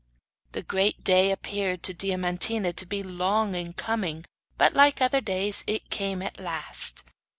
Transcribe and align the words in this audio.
The 0.53 0.63
great 0.63 1.03
day 1.03 1.29
appeared 1.29 1.83
to 1.83 1.93
Diamantina 1.93 2.73
to 2.77 2.87
be 2.87 3.03
long 3.03 3.53
in 3.53 3.73
coming, 3.73 4.25
but, 4.57 4.73
like 4.73 4.99
other 4.99 5.21
days, 5.21 5.63
it 5.67 5.91
came 5.91 6.23
at 6.23 6.39
last. 6.39 7.03